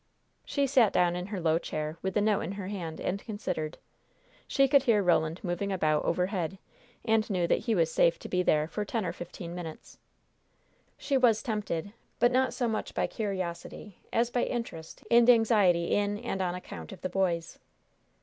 [0.47, 3.77] She sat down in her low chair, with the note in her hand, and considered.
[4.47, 6.57] She could hear Roland moving about overhead,
[7.05, 9.99] and knew that he was safe to be there for ten or fifteen minutes.
[10.97, 16.17] She was tempted, but not so much by curiosity as by interest and anxiety in
[16.17, 17.59] and on account of the boys.